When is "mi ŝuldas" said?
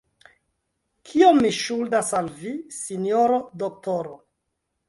1.45-2.09